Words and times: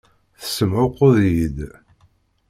Tessemɛuqquḍ-iyi-d. 0.39 1.57